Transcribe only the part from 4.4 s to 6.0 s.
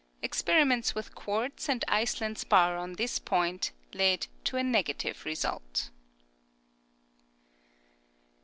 to a negative result.